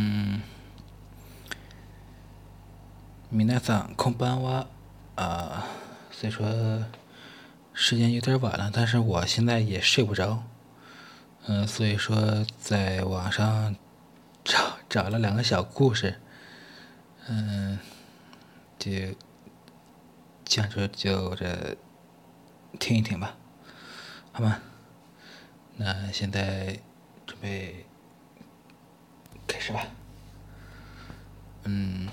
[0.00, 0.40] 嗯，
[3.30, 4.64] 米娜桑空班哇
[5.16, 5.66] 啊，
[6.12, 6.84] 虽说
[7.74, 10.44] 时间有点晚了，但是我现在也睡不着。
[11.46, 13.74] 嗯，所以说在网上
[14.44, 16.20] 找找了两个小故事，
[17.26, 17.80] 嗯，
[18.78, 18.92] 就
[20.44, 21.76] 讲着就着
[22.78, 23.34] 听一听吧，
[24.30, 24.60] 好吗？
[25.76, 26.78] 那现在
[27.26, 27.84] 准备。
[29.48, 29.84] 开始吧。
[31.64, 32.08] 嗯，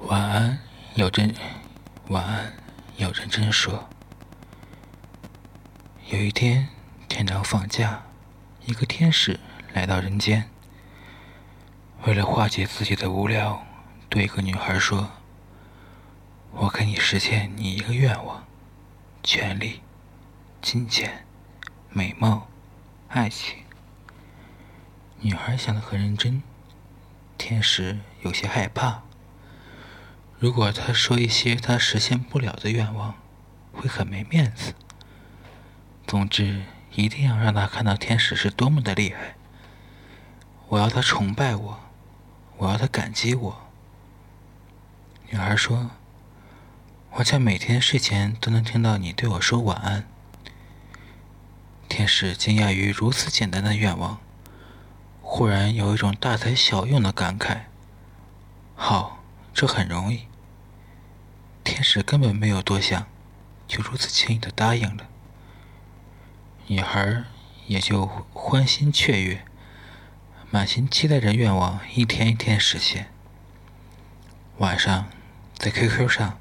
[0.00, 0.58] 晚安，
[0.94, 1.32] 姚真。
[2.08, 2.52] 晚安，
[2.96, 3.88] 姚真真说。
[6.10, 6.68] 有一天，
[7.08, 8.02] 天堂放假，
[8.64, 9.38] 一个天使
[9.72, 10.48] 来到人间，
[12.06, 13.64] 为了化解自己的无聊，
[14.08, 15.10] 对一个女孩说。
[16.52, 18.46] 我给你实现你一个愿望：
[19.22, 19.82] 权力、
[20.62, 21.26] 金钱、
[21.90, 22.48] 美貌、
[23.08, 23.58] 爱情。
[25.20, 26.42] 女孩想的很认真，
[27.36, 29.02] 天使有些害怕。
[30.38, 33.14] 如果他说一些他实现不了的愿望，
[33.72, 34.74] 会很没面子。
[36.06, 39.36] 总之，一定要让他看到天使是多么的厉害。
[40.68, 41.80] 我要他崇拜我，
[42.56, 43.68] 我要他感激我。
[45.28, 45.90] 女孩说。
[47.18, 50.06] 我在每天睡前都能听到你对我说晚安。
[51.88, 54.20] 天使惊讶于如此简单的愿望，
[55.22, 57.60] 忽然有一种大材小用的感慨。
[58.74, 60.26] 好，这很容易。
[61.64, 63.06] 天使根本没有多想，
[63.66, 65.08] 就如此轻易的答应了。
[66.66, 67.24] 女孩
[67.66, 68.04] 也就
[68.34, 69.42] 欢欣雀跃，
[70.50, 73.10] 满心期待着愿望一天一天实现。
[74.58, 75.06] 晚上，
[75.56, 76.38] 在 QQ 上。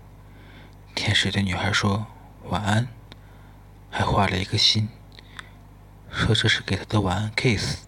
[0.95, 2.07] 天使对女孩说
[2.45, 2.88] 晚安，
[3.91, 4.88] 还画了一个心，
[6.09, 7.85] 说这是给她的晚安 kiss。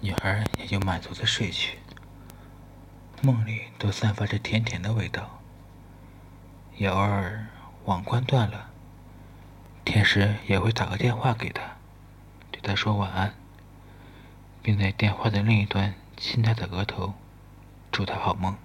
[0.00, 1.78] 女孩也就满足的睡去，
[3.22, 5.40] 梦里都散发着甜甜的味道。
[6.76, 7.46] 也偶尔
[7.86, 8.70] 网关断了，
[9.84, 11.62] 天使也会打个电话给她，
[12.50, 13.34] 对她说晚安，
[14.62, 17.14] 并在电话的另一端亲她的额头，
[17.90, 18.56] 祝她好梦。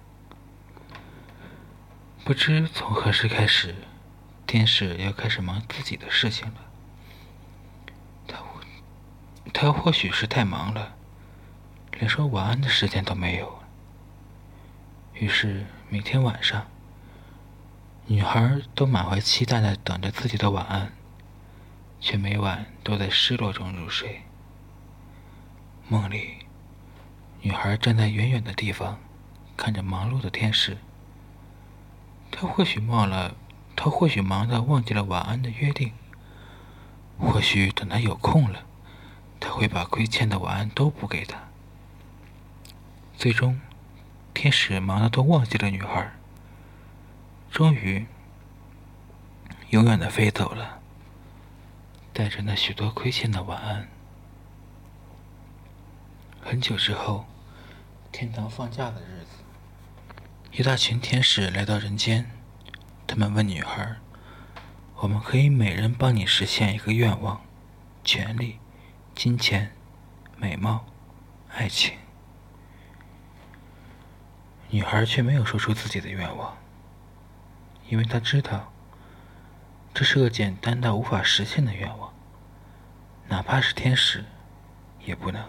[2.26, 3.72] 不知从何时开始，
[4.48, 6.54] 天使要开始忙自己的事情了。
[8.26, 8.42] 他
[9.52, 10.96] 他或许是太忙了，
[11.92, 13.60] 连说晚安的时间都没有。
[15.14, 16.66] 于是每天晚上，
[18.06, 20.90] 女孩都满怀期待的等着自己的晚安，
[22.00, 24.22] 却每晚都在失落中入睡。
[25.86, 26.38] 梦里，
[27.42, 28.98] 女孩站在远远的地方，
[29.56, 30.76] 看着忙碌的天使。
[32.38, 33.34] 他或许忘了，
[33.74, 35.94] 他或许忙的忘记了晚安的约定。
[37.18, 38.66] 或许等他有空了，
[39.40, 41.48] 他会把亏欠的晚安都补给他。
[43.16, 43.58] 最终，
[44.34, 46.12] 天使忙的都忘记了女孩。
[47.50, 48.06] 终于，
[49.70, 50.80] 永远的飞走了，
[52.12, 53.88] 带着那许多亏欠的晚安。
[56.42, 57.24] 很久之后，
[58.12, 59.45] 天堂放假的日子。
[60.52, 62.30] 一大群天使来到人间，
[63.06, 63.96] 他们问女孩
[65.00, 67.42] ：“我们可以每人帮你实现一个愿望，
[68.02, 68.58] 权利、
[69.14, 69.72] 金钱、
[70.38, 70.86] 美貌、
[71.50, 71.98] 爱情。”
[74.70, 76.56] 女孩却没有说出自己的愿望，
[77.88, 78.72] 因为她知道，
[79.92, 82.12] 这是个简单到无法实现的愿望，
[83.28, 84.24] 哪怕是天使，
[85.04, 85.44] 也不能。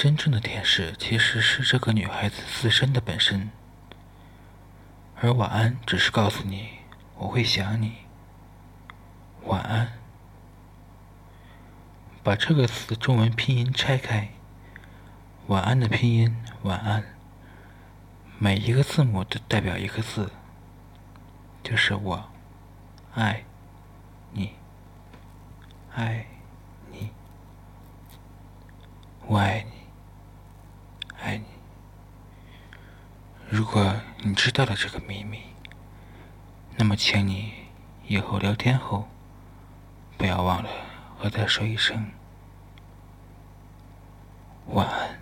[0.00, 3.50] 真正的天使其实是这个女孩子自身的本身，
[5.16, 6.70] 而晚安只是告诉你
[7.18, 7.96] 我会想你。
[9.44, 9.92] 晚安。
[12.22, 14.30] 把这个词中文拼音拆开，
[15.48, 17.04] 晚安的拼音晚安，
[18.38, 20.32] 每一个字母都代表一个字，
[21.62, 22.30] 就是我
[23.12, 23.44] 爱
[24.32, 24.54] 你，
[25.94, 26.24] 爱
[26.90, 27.10] 你，
[29.26, 29.79] 我爱你。
[31.30, 31.44] 爱你。
[33.48, 33.94] 如果
[34.24, 35.38] 你知道了这个秘密，
[36.76, 37.52] 那么请你
[38.08, 39.08] 以后聊天后，
[40.18, 40.68] 不要忘了
[41.16, 42.10] 和他说一声
[44.66, 45.19] 晚安。